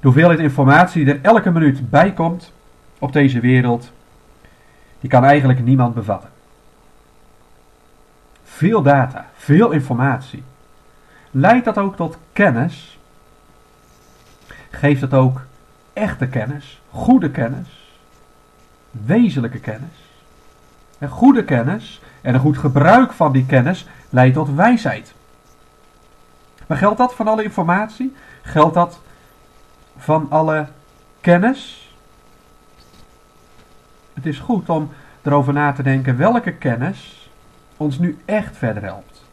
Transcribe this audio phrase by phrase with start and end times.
[0.00, 2.52] De hoeveelheid informatie die er elke minuut bij komt
[2.98, 3.92] op deze wereld,
[5.00, 6.30] die kan eigenlijk niemand bevatten.
[8.44, 10.42] Veel data, veel informatie.
[11.30, 12.98] Leidt dat ook tot kennis?
[14.70, 15.40] Geeft het ook
[15.92, 17.98] echte kennis, goede kennis,
[18.90, 20.06] wezenlijke kennis?
[20.98, 25.14] En goede kennis en een goed gebruik van die kennis leidt tot wijsheid.
[26.66, 28.14] Maar geldt dat van alle informatie?
[28.42, 29.00] Geldt dat
[29.98, 30.66] van alle
[31.20, 31.92] kennis?
[34.14, 34.90] Het is goed om
[35.22, 37.30] erover na te denken welke kennis
[37.76, 39.24] ons nu echt verder helpt.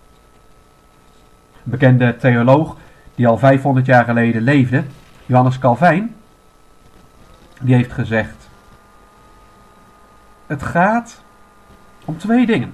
[1.54, 2.78] Een bekende theoloog
[3.16, 4.84] die al 500 jaar geleden leefde,
[5.26, 6.16] Johannes Calvijn,
[7.62, 8.50] die heeft gezegd:
[10.46, 11.22] Het gaat
[12.06, 12.74] om twee dingen: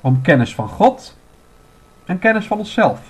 [0.00, 1.16] om kennis van God
[2.04, 3.00] en kennis van onszelf.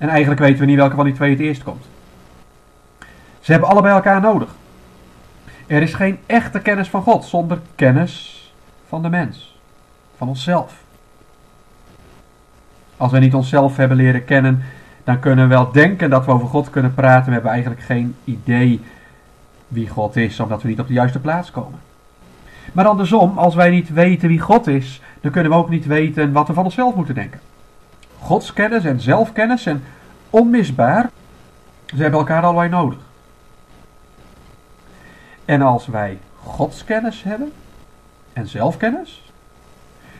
[0.00, 1.84] En eigenlijk weten we niet welke van die twee het eerst komt.
[3.40, 4.54] Ze hebben allebei elkaar nodig.
[5.66, 8.44] Er is geen echte kennis van God zonder kennis
[8.88, 9.58] van de mens,
[10.16, 10.74] van onszelf.
[12.96, 14.62] Als we niet onszelf hebben leren kennen,
[15.04, 17.26] dan kunnen we wel denken dat we over God kunnen praten.
[17.26, 18.80] We hebben eigenlijk geen idee
[19.68, 21.78] wie God is, omdat we niet op de juiste plaats komen.
[22.72, 26.32] Maar andersom, als wij niet weten wie God is, dan kunnen we ook niet weten
[26.32, 27.40] wat we van onszelf moeten denken.
[28.20, 29.82] Godskennis en zelfkennis zijn
[30.30, 31.10] onmisbaar.
[31.86, 32.98] Ze hebben elkaar allebei nodig.
[35.44, 37.52] En als wij godskennis hebben
[38.32, 39.32] en zelfkennis,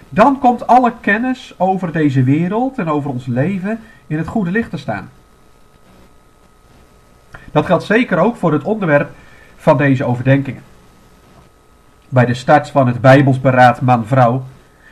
[0.08, 4.70] dan komt alle kennis over deze wereld en over ons leven in het goede licht
[4.70, 5.10] te staan.
[7.52, 9.10] Dat geldt zeker ook voor het onderwerp
[9.56, 10.62] van deze overdenkingen.
[12.08, 14.44] Bij de start van het Bijbelsberaad Man-Vrouw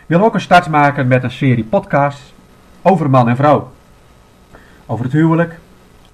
[0.07, 2.35] willen we ook een start maken met een serie podcasts
[2.83, 3.73] over man en vrouw.
[4.87, 5.59] Over het huwelijk,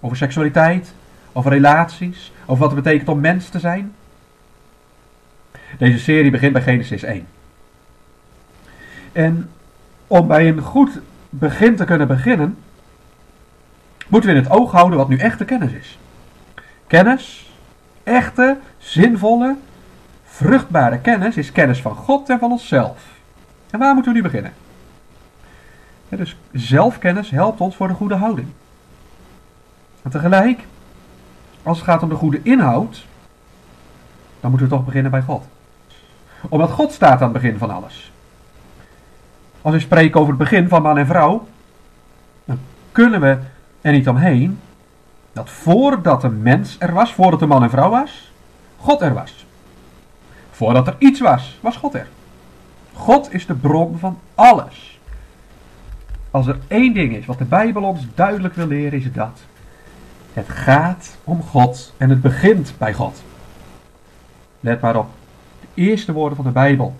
[0.00, 0.94] over seksualiteit,
[1.32, 3.94] over relaties, over wat het betekent om mens te zijn.
[5.78, 7.26] Deze serie begint bij Genesis 1.
[9.12, 9.50] En
[10.06, 12.56] om bij een goed begin te kunnen beginnen,
[14.08, 15.98] moeten we in het oog houden wat nu echte kennis is.
[16.86, 17.52] Kennis,
[18.02, 19.56] echte, zinvolle,
[20.24, 23.02] vruchtbare kennis is kennis van God en van onszelf.
[23.70, 24.52] En waar moeten we nu beginnen?
[26.08, 28.48] Dus zelfkennis helpt ons voor de goede houding.
[30.02, 30.66] En tegelijk,
[31.62, 33.06] als het gaat om de goede inhoud,
[34.40, 35.44] dan moeten we toch beginnen bij God.
[36.48, 38.12] Omdat God staat aan het begin van alles.
[39.62, 41.46] Als we spreken over het begin van man en vrouw,
[42.44, 42.58] dan
[42.92, 43.38] kunnen we
[43.80, 44.58] er niet omheen
[45.32, 48.32] dat voordat een mens er was, voordat een man en vrouw was,
[48.76, 49.46] God er was.
[50.50, 52.08] Voordat er iets was, was God er.
[52.92, 54.93] God is de bron van alles.
[56.34, 59.40] Als er één ding is wat de Bijbel ons duidelijk wil leren, is dat.
[60.32, 63.22] Het gaat om God en het begint bij God.
[64.60, 65.08] Let maar op.
[65.60, 66.96] De eerste woorden van de Bijbel.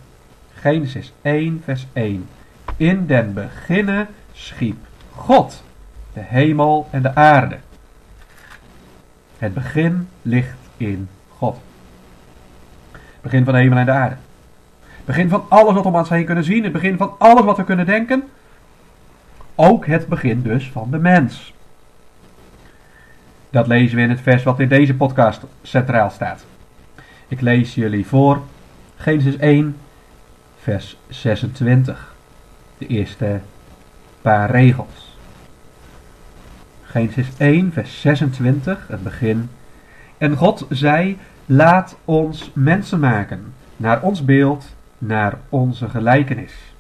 [0.53, 2.29] Genesis 1, vers 1.
[2.77, 4.77] In den beginnen schiep
[5.15, 5.63] God
[6.13, 7.59] de hemel en de aarde.
[9.39, 11.59] Het begin ligt in God.
[12.93, 14.17] Het begin van de hemel en de aarde.
[14.81, 16.63] Het begin van alles wat we om ons heen kunnen zien.
[16.63, 18.25] Het begin van alles wat we kunnen denken.
[19.55, 21.55] Ook het begin dus van de mens.
[23.51, 26.45] Dat lezen we in het vers wat in deze podcast centraal staat.
[27.29, 28.43] Ik lees jullie voor
[28.97, 29.77] Genesis 1,
[30.59, 32.15] vers 26.
[32.79, 33.41] De eerste
[34.23, 35.17] paar regels.
[36.83, 39.51] Genesis 1, vers 26, het begin.
[40.19, 46.74] En God zei: Laat ons mensen maken, naar ons beeld, naar onze gelijkenis.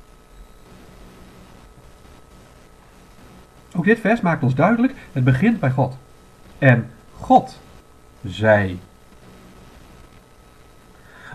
[3.77, 5.97] Ook dit vers maakt ons duidelijk: het begint bij God.
[6.59, 6.91] En
[7.21, 7.59] God
[8.25, 8.81] zei.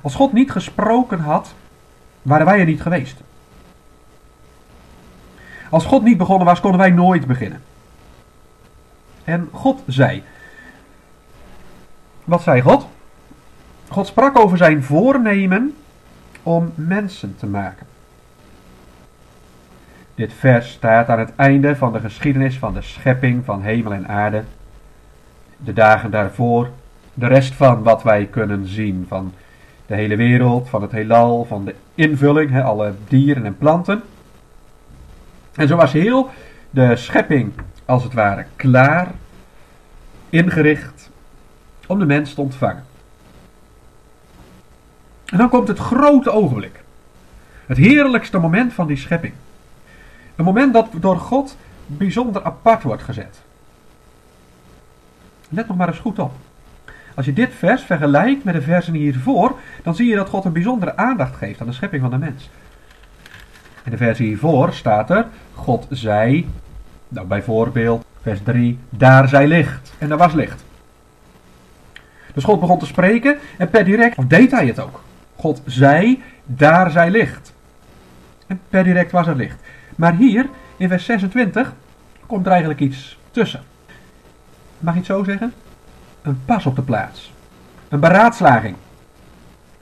[0.01, 1.53] Als God niet gesproken had,
[2.21, 3.21] waren wij er niet geweest.
[5.69, 7.61] Als God niet begonnen was, konden wij nooit beginnen.
[9.23, 10.23] En God zei.
[12.23, 12.87] Wat zei God?
[13.87, 15.75] God sprak over zijn voornemen
[16.43, 17.87] om mensen te maken.
[20.19, 24.07] Dit vers staat aan het einde van de geschiedenis van de schepping van hemel en
[24.07, 24.43] aarde.
[25.57, 26.69] De dagen daarvoor,
[27.13, 29.33] de rest van wat wij kunnen zien van
[29.85, 34.03] de hele wereld, van het heelal, van de invulling, alle dieren en planten.
[35.55, 36.29] En zo was heel
[36.69, 37.51] de schepping
[37.85, 39.07] als het ware klaar,
[40.29, 41.09] ingericht
[41.87, 42.85] om de mens te ontvangen.
[45.25, 46.83] En dan komt het grote ogenblik.
[47.65, 49.33] Het heerlijkste moment van die schepping.
[50.39, 53.41] Een moment dat door God bijzonder apart wordt gezet.
[55.49, 56.31] Let nog maar eens goed op.
[57.15, 60.53] Als je dit vers vergelijkt met de versen hiervoor, dan zie je dat God een
[60.53, 62.49] bijzondere aandacht geeft aan de schepping van de mens.
[63.83, 66.49] In de versie hiervoor staat er: God zei,
[67.07, 69.93] nou bijvoorbeeld vers 3, daar zij licht.
[69.97, 70.65] En daar was licht.
[72.33, 75.01] Dus God begon te spreken en per direct of deed hij het ook.
[75.35, 77.53] God zei, daar zij licht.
[78.47, 79.59] En per direct was er licht.
[79.99, 81.73] Maar hier, in vers 26,
[82.25, 83.63] komt er eigenlijk iets tussen.
[84.79, 85.53] Mag ik het zo zeggen?
[86.21, 87.33] Een pas op de plaats.
[87.89, 88.75] Een beraadslaging.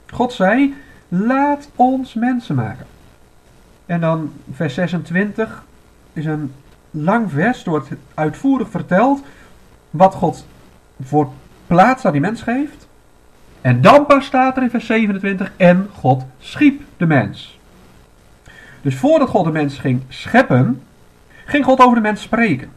[0.06, 0.74] God zei,
[1.08, 2.86] laat ons mensen maken.
[3.86, 5.64] En dan vers 26
[6.12, 6.54] is een
[6.90, 9.22] lang vers, wordt uitvoerig verteld
[9.90, 10.46] wat God
[11.00, 11.32] voor
[11.66, 12.88] plaats aan die mens geeft.
[13.60, 17.57] En dan pas staat er in vers 27, en God schiep de mens.
[18.82, 20.82] Dus voordat God de mens ging scheppen,
[21.44, 22.70] ging God over de mens spreken.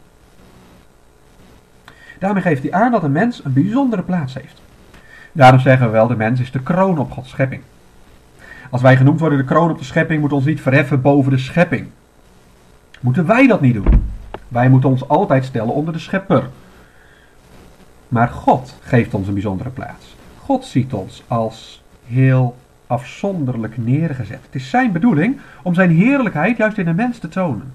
[2.19, 4.61] Daarmee geeft hij aan dat een mens een bijzondere plaats heeft.
[5.31, 7.61] Daarom zeggen we wel, de mens is de kroon op Gods schepping.
[8.69, 11.37] Als wij genoemd worden de kroon op de schepping, moet ons niet verheffen boven de
[11.37, 11.87] schepping.
[12.99, 14.09] Moeten wij dat niet doen?
[14.47, 16.49] Wij moeten ons altijd stellen onder de schepper.
[18.07, 20.15] Maar God geeft ons een bijzondere plaats.
[20.37, 22.55] God ziet ons als heel
[22.91, 24.39] afzonderlijk neergezet.
[24.45, 27.73] Het is zijn bedoeling om zijn heerlijkheid juist in de mens te tonen.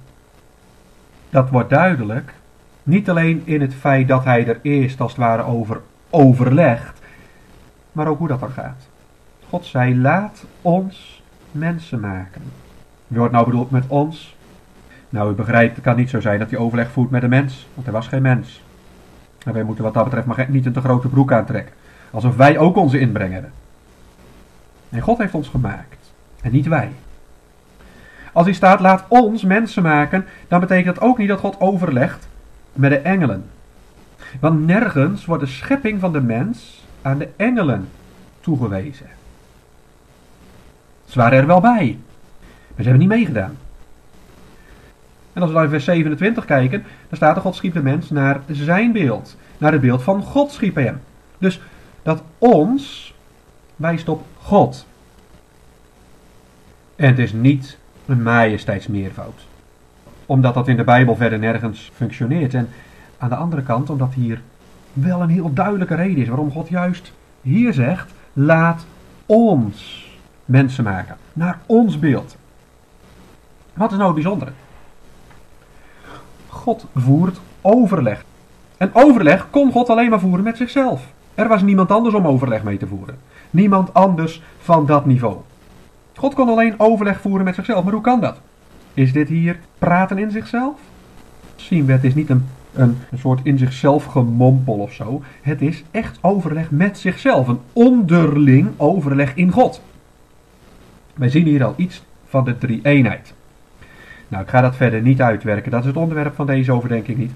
[1.30, 2.34] Dat wordt duidelijk
[2.82, 5.80] niet alleen in het feit dat hij er eerst als het ware over
[6.10, 7.00] overlegt,
[7.92, 8.88] maar ook hoe dat dan gaat.
[9.48, 12.42] God zei: Laat ons mensen maken.
[13.06, 14.36] Wie wordt nou bedoeld met ons?
[15.08, 17.68] Nou, u begrijpt, het kan niet zo zijn dat hij overleg voert met een mens,
[17.74, 18.62] want hij was geen mens.
[19.44, 21.74] En wij moeten wat dat betreft maar niet een te grote broek aantrekken.
[22.10, 23.52] Alsof wij ook onze inbreng hebben.
[24.90, 26.12] En God heeft ons gemaakt.
[26.42, 26.92] En niet wij.
[28.32, 32.28] Als hij staat, laat ons mensen maken, dan betekent dat ook niet dat God overlegt
[32.72, 33.44] met de engelen.
[34.40, 37.88] Want nergens wordt de schepping van de mens aan de engelen
[38.40, 39.06] toegewezen.
[41.04, 41.98] Ze waren er wel bij,
[42.40, 43.56] maar ze hebben niet meegedaan.
[45.32, 48.40] En als we in vers 27 kijken, dan staat er God schiep de mens naar
[48.50, 49.36] zijn beeld.
[49.58, 51.00] Naar het beeld van God schiep hij hem.
[51.38, 51.60] Dus
[52.02, 53.14] dat ons
[53.76, 54.86] wijst op God.
[56.96, 59.46] En het is niet een majesteitsmeervoud.
[60.26, 62.54] Omdat dat in de Bijbel verder nergens functioneert.
[62.54, 62.68] En
[63.18, 64.40] aan de andere kant, omdat hier
[64.92, 68.86] wel een heel duidelijke reden is waarom God juist hier zegt: laat
[69.26, 70.08] ons
[70.44, 71.16] mensen maken.
[71.32, 72.36] Naar ons beeld.
[73.72, 74.50] Wat is nou het bijzondere?
[76.48, 78.24] God voert overleg.
[78.76, 81.12] En overleg kon God alleen maar voeren met zichzelf.
[81.34, 83.18] Er was niemand anders om overleg mee te voeren.
[83.56, 85.36] Niemand anders van dat niveau.
[86.14, 87.84] God kon alleen overleg voeren met zichzelf.
[87.84, 88.40] Maar hoe kan dat?
[88.94, 90.78] Is dit hier praten in zichzelf?
[91.54, 95.22] Zien het is niet een, een, een soort in zichzelf gemompel of zo.
[95.42, 97.48] Het is echt overleg met zichzelf.
[97.48, 99.80] Een onderling overleg in God.
[101.14, 103.34] Wij zien hier al iets van de drie-eenheid.
[104.28, 105.70] Nou, ik ga dat verder niet uitwerken.
[105.70, 107.32] Dat is het onderwerp van deze overdenking niet.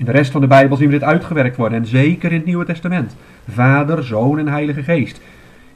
[0.00, 1.78] In de rest van de Bijbel zien we dit uitgewerkt worden.
[1.78, 3.16] En zeker in het Nieuwe Testament.
[3.48, 5.20] Vader, Zoon en Heilige Geest.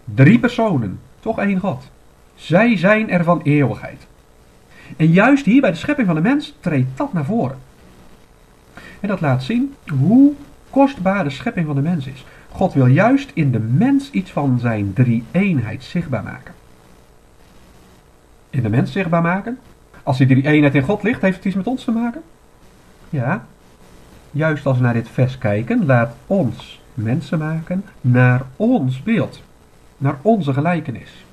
[0.05, 1.91] Drie personen, toch één God.
[2.35, 4.07] Zij zijn er van eeuwigheid.
[4.97, 7.59] En juist hier bij de schepping van de mens treedt dat naar voren.
[9.01, 10.33] En dat laat zien hoe
[10.71, 12.25] kostbaar de schepping van de mens is.
[12.51, 16.55] God wil juist in de mens iets van zijn drie-eenheid zichtbaar maken.
[18.51, 19.59] In de mens zichtbaar maken?
[20.03, 22.23] Als die drie-eenheid in God ligt, heeft het iets met ons te maken?
[23.11, 23.47] Ja,
[24.35, 29.43] juist als we naar dit vers kijken, laat ons mensen maken naar ons beeld,
[29.97, 31.25] naar onze gelijkenis.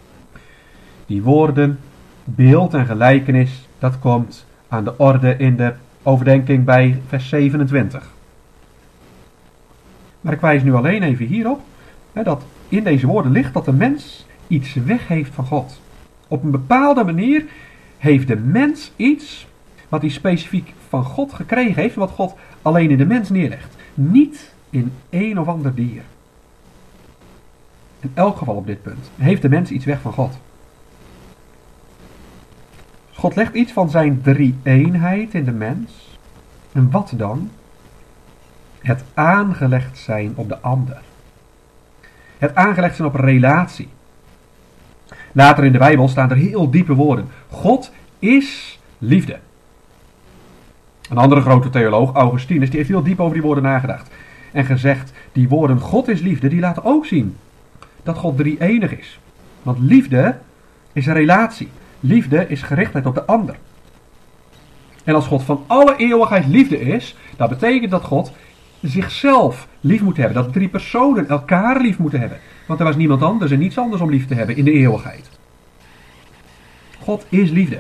[1.06, 1.80] Die woorden,
[2.24, 8.10] beeld en gelijkenis, dat komt aan de orde in de overdenking bij vers 27.
[10.22, 11.62] Maar ik wijs nu alleen even hierop,
[12.14, 15.82] hè, dat in deze woorden ligt dat de mens iets weg heeft van God.
[16.28, 17.46] Op een bepaalde manier
[17.98, 19.48] heeft de mens iets
[19.90, 23.76] wat hij specifiek van God gekregen heeft, wat God alleen in de mens neerlegt.
[23.94, 26.02] Niet in een of ander dier.
[28.00, 30.38] In elk geval op dit punt heeft de mens iets weg van God.
[33.14, 36.18] God legt iets van zijn drie-eenheid in de mens.
[36.72, 37.50] En wat dan?
[38.80, 41.02] Het aangelegd zijn op de ander.
[42.38, 43.90] Het aangelegd zijn op relatie.
[45.32, 47.28] Later in de Bijbel staan er heel diepe woorden.
[47.50, 49.40] God is liefde.
[51.12, 54.10] Een andere grote theoloog, Augustinus, die heeft heel diep over die woorden nagedacht.
[54.52, 57.38] En gezegd, die woorden God is liefde, die laten ook zien
[58.04, 59.20] dat God drie enig is.
[59.64, 60.38] Want liefde
[60.94, 61.70] is een relatie.
[62.00, 63.56] Liefde is gerichtheid op de ander.
[65.04, 68.32] En als God van alle eeuwigheid liefde is, dat betekent dat God
[68.82, 70.44] zichzelf lief moeten hebben.
[70.44, 72.40] Dat drie personen elkaar lief moeten hebben.
[72.66, 75.30] Want er was niemand anders en niets anders om lief te hebben in de eeuwigheid.
[77.00, 77.80] God is liefde.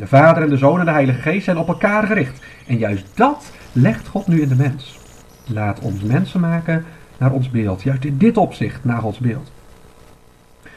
[0.00, 2.42] De Vader en de Zoon en de Heilige Geest zijn op elkaar gericht.
[2.66, 4.98] En juist dat legt God nu in de mens.
[5.46, 6.84] Laat ons mensen maken
[7.18, 7.82] naar ons beeld.
[7.82, 9.52] Juist in dit opzicht naar Gods beeld.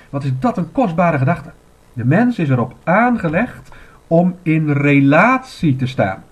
[0.10, 1.52] Wat is dat een kostbare gedachte.
[1.94, 3.70] De mens is erop aangelegd
[4.08, 6.24] om in relatie te staan.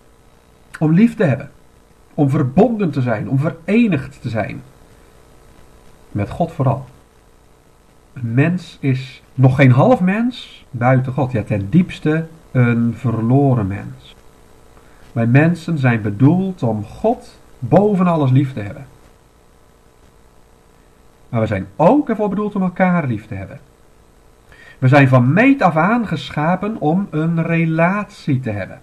[0.80, 1.52] Om lief te hebben.
[2.14, 3.30] Om verbonden te zijn.
[3.30, 4.62] Om verenigd te zijn.
[6.12, 6.86] Met God vooral.
[8.14, 11.32] Een mens is nog geen half mens buiten God.
[11.32, 14.16] Ja, ten diepste een verloren mens.
[15.12, 18.86] Wij mensen zijn bedoeld om God boven alles lief te hebben.
[21.30, 23.60] Maar we zijn ook ervoor bedoeld om elkaar lief te hebben.
[24.80, 28.80] We zijn van meet af aan geschapen om een relatie te hebben.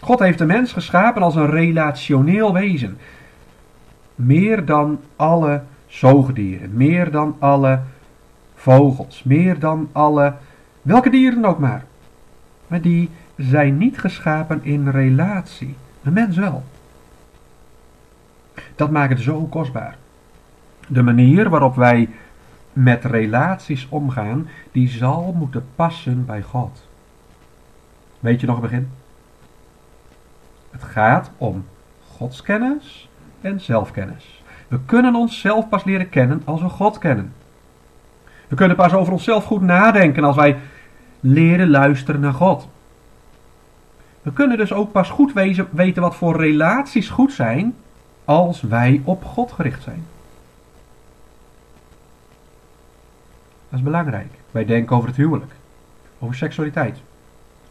[0.00, 2.98] God heeft de mens geschapen als een relationeel wezen.
[4.14, 7.80] Meer dan alle zoogdieren, meer dan alle
[8.54, 10.34] vogels, meer dan alle,
[10.82, 11.84] welke dieren ook maar.
[12.72, 15.76] Maar die zijn niet geschapen in relatie.
[16.02, 16.64] Een mens wel.
[18.74, 19.96] Dat maakt het zo kostbaar.
[20.88, 22.08] De manier waarop wij
[22.72, 26.88] met relaties omgaan, die zal moeten passen bij God.
[28.20, 28.90] Weet je nog het begin?
[30.70, 31.64] Het gaat om
[32.08, 33.08] godskennis
[33.40, 34.42] en zelfkennis.
[34.68, 37.32] We kunnen onszelf pas leren kennen als we God kennen.
[38.48, 40.58] We kunnen pas over onszelf goed nadenken als wij
[41.22, 42.68] leren luisteren naar God.
[44.22, 45.32] We kunnen dus ook pas goed
[45.72, 47.74] weten wat voor relaties goed zijn
[48.24, 50.04] als wij op God gericht zijn.
[53.68, 54.32] Dat is belangrijk.
[54.50, 55.52] Wij denken over het huwelijk,
[56.18, 56.98] over seksualiteit,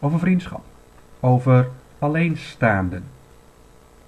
[0.00, 0.62] over vriendschap,
[1.20, 1.68] over
[1.98, 3.04] alleenstaanden.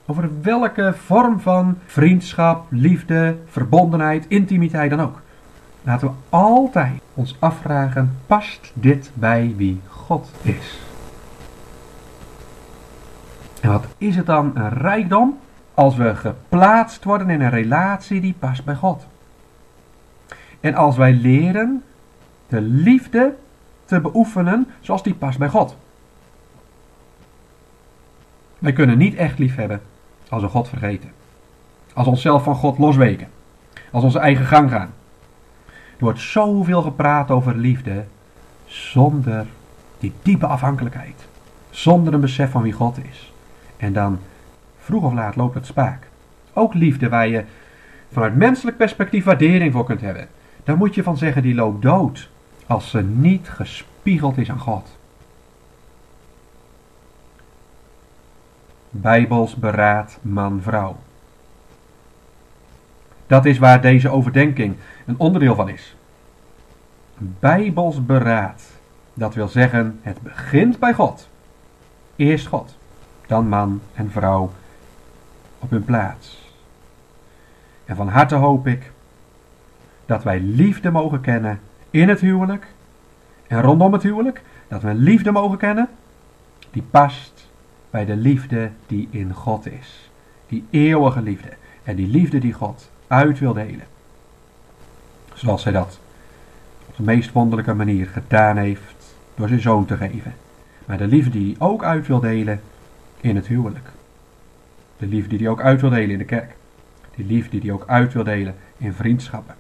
[0.07, 5.21] Over welke vorm van vriendschap, liefde, verbondenheid, intimiteit dan ook.
[5.85, 10.81] Laten we altijd ons afvragen: past dit bij wie God is?
[13.61, 15.39] En wat is het dan een rijkdom
[15.75, 19.07] als we geplaatst worden in een relatie die past bij God?
[20.61, 21.83] En als wij leren
[22.49, 23.35] de liefde
[23.85, 25.77] te beoefenen zoals die past bij God.
[28.59, 29.81] Wij kunnen niet echt lief hebben
[30.29, 31.11] als we God vergeten.
[31.95, 33.29] Als we onszelf van God losweken.
[33.91, 34.93] Als onze eigen gang gaan.
[35.97, 38.05] Er wordt zoveel gepraat over liefde
[38.67, 39.47] zonder
[39.99, 41.27] die diepe afhankelijkheid.
[41.71, 43.33] Zonder een besef van wie God is.
[43.77, 44.19] En dan,
[44.79, 46.09] vroeg of laat, loopt het spaak.
[46.53, 47.45] Ook liefde waar je
[48.13, 50.29] vanuit menselijk perspectief waardering voor kunt hebben.
[50.65, 52.29] Daar moet je van zeggen, die loopt dood.
[52.67, 54.97] Als ze niet gespiegeld is aan God.
[58.91, 60.97] Bijbels beraad man-vrouw.
[63.27, 64.77] Dat is waar deze overdenking
[65.07, 65.97] een onderdeel van is.
[67.19, 68.63] Bijbels beraad.
[69.15, 71.29] Dat wil zeggen, het begint bij God.
[72.17, 72.77] Eerst God,
[73.27, 74.53] dan man en vrouw
[75.59, 76.53] op hun plaats.
[77.85, 78.93] En van harte hoop ik
[80.07, 82.67] dat wij liefde mogen kennen in het huwelijk
[83.47, 84.43] en rondom het huwelijk.
[84.69, 85.89] Dat we liefde mogen kennen
[86.71, 87.51] die past
[87.91, 90.11] bij de liefde die in God is.
[90.47, 91.49] Die eeuwige liefde.
[91.83, 93.87] En die liefde die God uit wil delen.
[95.35, 95.99] Zoals hij dat
[96.87, 100.35] op de meest wonderlijke manier gedaan heeft door zijn zoon te geven.
[100.87, 102.61] Maar de liefde die hij ook uit wil delen
[103.21, 103.89] in het huwelijk.
[104.97, 106.55] De liefde die hij ook uit wil delen in de kerk.
[107.17, 109.55] Die liefde die hij ook uit wil delen in vriendschappen.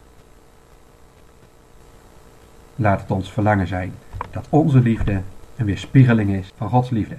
[2.77, 3.93] Laat het ons verlangen zijn
[4.31, 5.23] dat onze liefde
[5.57, 7.17] een weerspiegeling is van Gods liefde.